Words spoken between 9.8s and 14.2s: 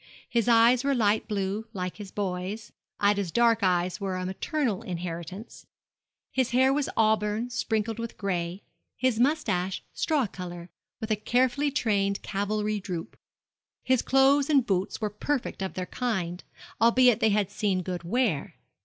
straw colour and with a carefully trained cavalry droop. His